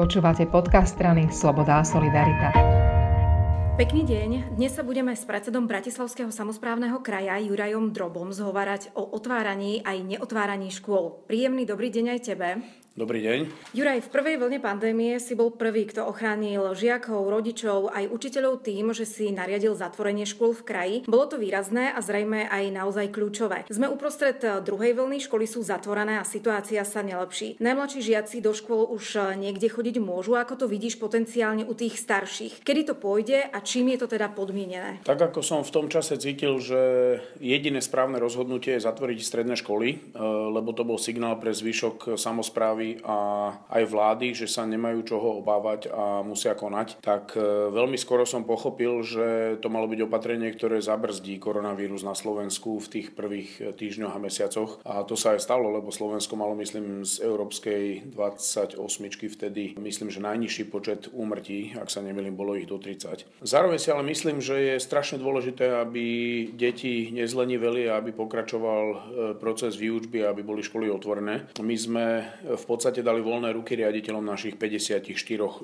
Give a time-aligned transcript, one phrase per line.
[0.00, 2.56] Počúvate podcast strany Sloboda a Solidarita.
[3.76, 4.56] Pekný deň.
[4.56, 10.72] Dnes sa budeme s predsedom Bratislavského samozprávneho kraja Jurajom Drobom zhovárať o otváraní aj neotváraní
[10.72, 11.20] škôl.
[11.28, 12.64] Príjemný dobrý deň aj tebe.
[13.00, 13.72] Dobrý deň.
[13.72, 18.92] Juraj, v prvej vlne pandémie si bol prvý, kto ochránil žiakov, rodičov aj učiteľov tým,
[18.92, 20.96] že si nariadil zatvorenie škôl v kraji.
[21.08, 23.64] Bolo to výrazné a zrejme aj naozaj kľúčové.
[23.72, 27.56] Sme uprostred druhej vlny, školy sú zatvorené a situácia sa nelepší.
[27.56, 32.60] Najmladší žiaci do škôl už niekde chodiť môžu, ako to vidíš potenciálne u tých starších.
[32.60, 35.00] Kedy to pôjde a čím je to teda podmienené?
[35.08, 36.80] Tak ako som v tom čase cítil, že
[37.40, 40.20] jediné správne rozhodnutie je zatvoriť stredné školy, e,
[40.52, 45.92] lebo to bol signál pre zvyšok samozprávy a aj vlády, že sa nemajú čoho obávať
[45.92, 50.80] a musia konať, tak e, veľmi skoro som pochopil, že to malo byť opatrenie, ktoré
[50.80, 54.70] zabrzdí koronavírus na Slovensku v tých prvých e, týždňoch a mesiacoch.
[54.88, 58.80] A to sa aj stalo, lebo Slovensko malo, myslím, z európskej 28
[59.28, 63.44] vtedy, myslím, že najnižší počet úmrtí, ak sa nemýlim, bolo ich do 30.
[63.44, 66.06] Zároveň si ale myslím, že je strašne dôležité, aby
[66.56, 68.96] deti nezleniveli a aby pokračoval e,
[69.36, 71.50] proces výučby aby boli školy otvorené.
[71.60, 72.06] My sme
[72.46, 75.02] v podstate dali voľné ruky riaditeľom našich 54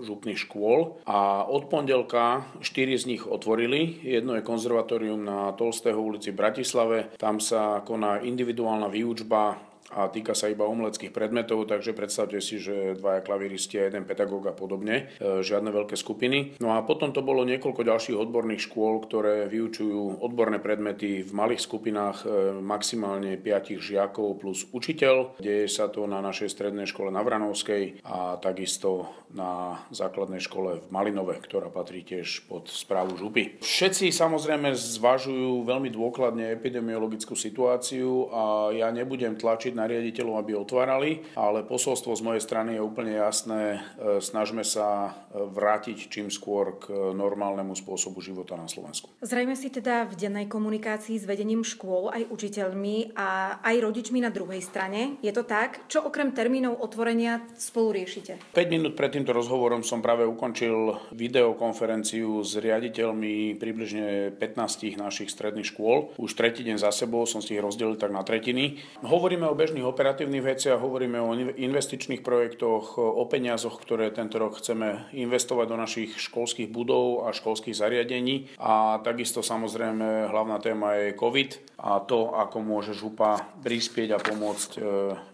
[0.03, 4.03] župných škôl a od pondelka 4 z nich otvorili.
[4.03, 7.15] Jedno je konzervatórium na Tolstého ulici v Bratislave.
[7.15, 9.55] Tam sa koná individuálna výučba
[9.95, 14.51] a týka sa iba umeleckých predmetov, takže predstavte si, že dvaja klavíristi a jeden pedagóg
[14.51, 16.59] a podobne, e, žiadne veľké skupiny.
[16.59, 21.62] No a potom to bolo niekoľko ďalších odborných škôl, ktoré vyučujú odborné predmety v malých
[21.62, 22.27] skupinách e,
[22.59, 25.39] maximálne 5 žiakov plus učiteľ.
[25.39, 29.06] Deje sa to na našej strednej škole na Vranovskej a takisto
[29.37, 33.61] na základnej škole v Malinove, ktorá patrí tiež pod správu župy.
[33.61, 41.10] Všetci samozrejme zvažujú veľmi dôkladne epidemiologickú situáciu a ja nebudem tlačiť na riaditeľov, aby otvárali,
[41.36, 43.84] ale posolstvo z mojej strany je úplne jasné.
[44.00, 49.12] E, snažme sa e, vrátiť čím skôr k normálnemu spôsobu života na Slovensku.
[49.20, 54.32] Zrejme si teda v dennej komunikácii s vedením škôl aj učiteľmi a aj rodičmi na
[54.32, 55.20] druhej strane.
[55.20, 55.84] Je to tak?
[55.92, 58.41] Čo okrem termínov otvorenia spolu riešite?
[58.56, 65.69] 5 minút pred týmto rozhovorom som práve ukončil videokonferenciu s riaditeľmi približne 15 našich stredných
[65.69, 66.15] škôl.
[66.16, 68.78] Už tretí deň za sebou som si ich rozdelil tak na tretiny.
[69.03, 75.10] Hovoríme o bežných operatívnych veciach, hovoríme o investičných projektoch, o peniazoch, ktoré tento rok chceme
[75.10, 78.54] investovať do našich školských budov a školských zariadení.
[78.62, 84.71] A takisto samozrejme hlavná téma je COVID a to, ako môže župa prispieť a pomôcť
[84.77, 84.81] e,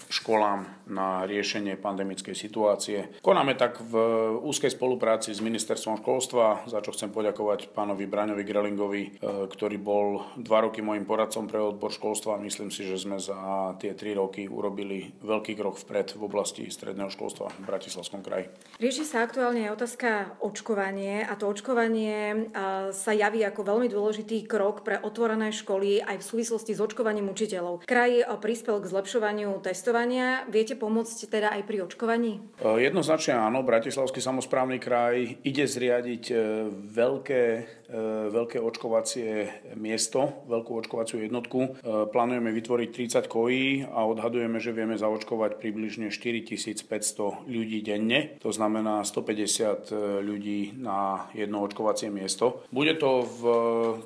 [0.08, 3.20] školám na riešenie pandemickej situácie.
[3.20, 3.94] Konáme tak v
[4.40, 9.10] úzkej spolupráci s ministerstvom školstva, za čo chcem poďakovať pánovi Braňovi Grelingovi, e,
[9.52, 12.40] ktorý bol dva roky môjim poradcom pre odbor školstva.
[12.40, 16.70] Myslím si, že sme za tie tri roky roky urobili veľký krok vpred v oblasti
[16.70, 18.46] stredného školstva v Bratislavskom kraji.
[18.78, 22.50] Rieši sa aktuálne otázka očkovanie a to očkovanie
[22.94, 27.82] sa javí ako veľmi dôležitý krok pre otvorené školy aj v súvislosti s očkovaním učiteľov.
[27.82, 30.44] Kraj prispel k zlepšovaniu testovania.
[30.50, 32.42] Viete pomôcť teda aj pri očkovaní?
[32.60, 33.62] Jednoznačne áno.
[33.62, 36.34] Bratislavský samozprávny kraj ide zriadiť e,
[36.68, 37.44] veľké,
[37.88, 37.94] e,
[38.28, 39.30] veľké očkovacie
[39.78, 41.60] miesto, veľkú očkovaciu jednotku.
[41.62, 41.70] E,
[42.10, 42.88] plánujeme vytvoriť
[43.24, 50.02] 30 kojí a odhadujeme, že vieme zaočkovať približne 4500 ľudí denne, to znamená 150 e,
[50.20, 52.62] ľudí na jedno očkovacie miesto.
[52.68, 53.42] Bude to v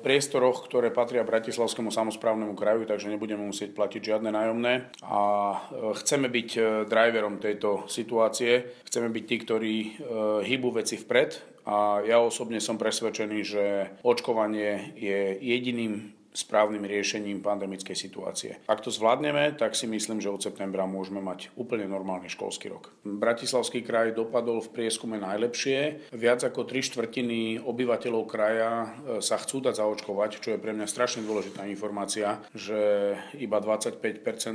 [0.01, 4.73] priestoroch, ktoré patria Bratislavskému samozprávnemu kraju, takže nebudeme musieť platiť žiadne nájomné.
[5.03, 5.21] A
[5.53, 5.57] e,
[5.99, 9.75] chceme byť e, driverom tejto situácie, chceme byť tí, ktorí
[10.43, 11.59] hýbu veci vpred.
[11.67, 13.63] A ja osobne som presvedčený, že
[14.07, 18.61] očkovanie je jediným správnym riešením pandemickej situácie.
[18.69, 22.93] Ak to zvládneme, tak si myslím, že od septembra môžeme mať úplne normálny školský rok.
[23.01, 26.13] Bratislavský kraj dopadol v prieskume najlepšie.
[26.13, 28.87] Viac ako tri štvrtiny obyvateľov kraja e,
[29.25, 32.77] sa chcú dať zaočkovať, čo je pre mňa strašne dôležitá informácia, že
[33.33, 33.97] iba 25%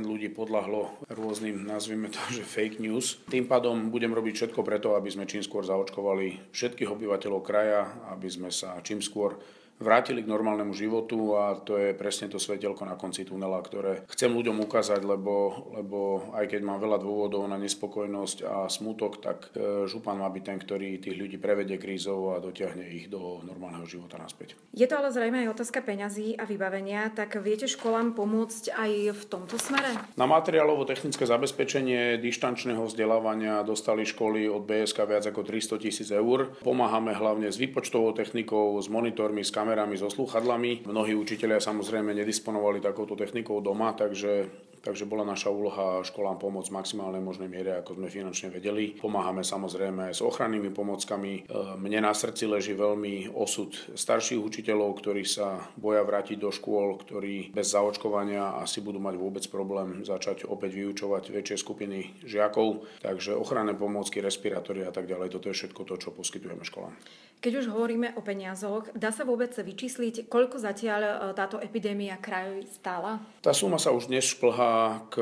[0.07, 3.19] ľudí podľahlo rôznym, nazvime to, že fake news.
[3.27, 8.31] Tým pádom budem robiť všetko preto, aby sme čím skôr zaočkovali všetkých obyvateľov kraja, aby
[8.31, 9.35] sme sa čím skôr
[9.83, 14.31] vrátili k normálnemu životu a to je presne to svetelko na konci tunela, ktoré chcem
[14.31, 19.83] ľuďom ukázať, lebo, lebo aj keď mám veľa dôvodov na nespokojnosť a smutok, tak e,
[19.85, 24.15] župan má byť ten, ktorý tých ľudí prevedie krízou a dotiahne ich do normálneho života
[24.15, 24.55] naspäť.
[24.71, 29.23] Je to ale zrejme aj otázka peňazí a vybavenia, tak viete školám pomôcť aj v
[29.27, 29.91] tomto smere?
[30.15, 36.55] Na materiálovo-technické zabezpečenie dištančného vzdelávania dostali školy od BSK viac ako 300 tisíc eur.
[36.63, 40.85] Pomáhame hlavne s výpočtovou technikou, s monitormi, s kamerami, so slúchadlami.
[40.85, 44.47] Mnohí učiteľia samozrejme nedisponovali takouto technikou doma, takže
[44.83, 48.99] takže bola naša úloha školám pomôcť v maximálnej možnej miere, ako sme finančne vedeli.
[48.99, 51.47] Pomáhame samozrejme s ochrannými pomockami.
[51.47, 56.99] E, mne na srdci leží veľmi osud starších učiteľov, ktorí sa boja vrátiť do škôl,
[56.99, 62.83] ktorí bez zaočkovania asi budú mať vôbec problém začať opäť vyučovať väčšie skupiny žiakov.
[62.99, 66.91] Takže ochranné pomôcky, respirátory a tak ďalej, toto je všetko to, čo poskytujeme školám.
[67.39, 72.63] Keď už hovoríme o peniazoch, dá sa vôbec vyčísliť, koľko zatiaľ e, táto epidémia kraj
[72.71, 73.19] stála?
[73.43, 74.72] Tá suma sa už dnes šplhá
[75.09, 75.15] k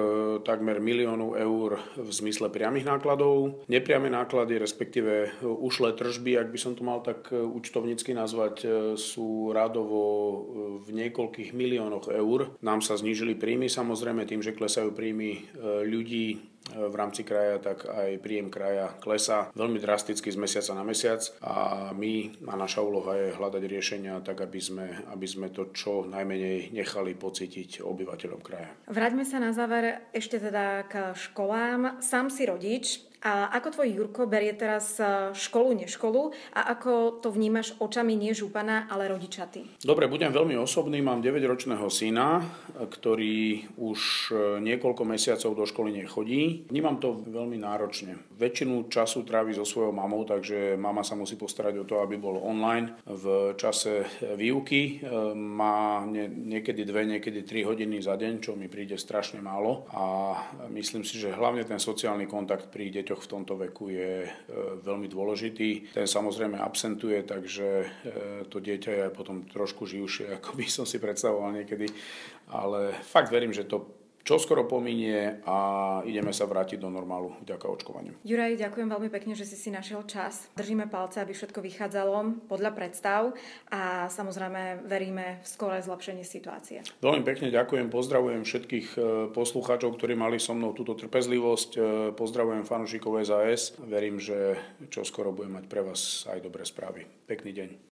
[0.43, 3.63] takmer miliónu eur v zmysle priamých nákladov.
[3.71, 8.67] Nepriame náklady, respektíve ušlé tržby, ak by som to mal tak účtovnícky nazvať, e,
[8.99, 10.35] sú radovo e,
[10.83, 12.53] v niekoľkých miliónoch eur.
[12.59, 15.47] Nám sa znížili príjmy samozrejme tým, že klesajú príjmy
[15.87, 21.21] ľudí v rámci kraja, tak aj príjem kraja klesá veľmi drasticky z mesiaca na mesiac
[21.41, 26.05] a my a naša úloha je hľadať riešenia tak, aby sme, aby sme to čo
[26.05, 28.69] najmenej nechali pocítiť obyvateľom kraja.
[28.87, 31.99] Vráťme sa na záver ešte teda k školám.
[31.99, 37.29] Sám si rodič, a ako tvoj Jurko berie teraz e, školu, neškolu a ako to
[37.29, 39.81] vnímaš očami nie župana, ale rodičaty?
[39.81, 41.01] Dobre, budem veľmi osobný.
[41.01, 42.45] Mám 9-ročného syna,
[42.77, 46.69] ktorý už e, niekoľko mesiacov do školy nechodí.
[46.69, 48.17] Vnímam to veľmi náročne.
[48.37, 52.41] Väčšinu času trávi so svojou mamou, takže mama sa musí postarať o to, aby bol
[52.41, 54.05] online v čase
[54.37, 55.01] výuky.
[55.01, 60.03] E, má niekedy dve, niekedy tri hodiny za deň, čo mi príde strašne málo a
[60.73, 64.29] myslím si, že hlavne ten sociálny kontakt deťoch deťoch v tomto veku je e,
[64.87, 65.91] veľmi dôležitý.
[65.91, 67.87] Ten samozrejme absentuje, takže e,
[68.47, 71.91] to dieťa je potom trošku živšie, ako by som si predstavoval niekedy.
[72.55, 75.57] Ale fakt verím, že to čo skoro pominie a
[76.05, 78.13] ideme sa vrátiť do normálu vďaka očkovaniu.
[78.21, 80.49] Juraj, ďakujem veľmi pekne, že si si našiel čas.
[80.53, 83.33] Držíme palce, aby všetko vychádzalo podľa predstav
[83.73, 86.85] a samozrejme veríme v skoré zlepšenie situácie.
[87.01, 88.99] Veľmi pekne ďakujem, pozdravujem všetkých e,
[89.33, 91.79] poslucháčov, ktorí mali so mnou túto trpezlivosť, e,
[92.13, 93.73] pozdravujem fanúšikov SAS.
[93.81, 94.57] Verím, že
[94.93, 97.07] čo skoro budem mať pre vás aj dobré správy.
[97.25, 97.89] Pekný deň.